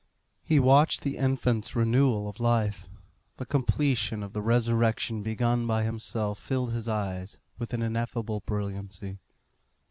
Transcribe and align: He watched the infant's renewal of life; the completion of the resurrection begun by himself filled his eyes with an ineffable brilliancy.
He 0.41 0.59
watched 0.59 1.03
the 1.03 1.15
infant's 1.17 1.75
renewal 1.75 2.27
of 2.27 2.39
life; 2.39 2.89
the 3.37 3.45
completion 3.45 4.23
of 4.23 4.33
the 4.33 4.41
resurrection 4.41 5.21
begun 5.21 5.67
by 5.67 5.83
himself 5.83 6.39
filled 6.39 6.73
his 6.73 6.87
eyes 6.87 7.37
with 7.59 7.71
an 7.71 7.83
ineffable 7.83 8.39
brilliancy. 8.39 9.19